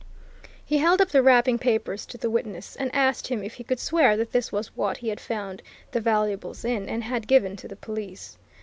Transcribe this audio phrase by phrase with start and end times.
[0.65, 3.79] He held up the wrapping papers to the witness and asked him if he could
[3.79, 7.67] swear that this was what he had found the valuables in and had given to
[7.67, 8.35] the police.